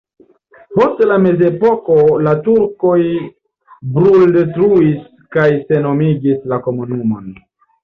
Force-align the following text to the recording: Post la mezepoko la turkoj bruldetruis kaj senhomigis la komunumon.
Post 0.77 1.01
la 1.09 1.17
mezepoko 1.25 1.97
la 2.29 2.33
turkoj 2.47 2.97
bruldetruis 3.99 5.07
kaj 5.39 5.47
senhomigis 5.69 6.51
la 6.55 6.63
komunumon. 6.67 7.33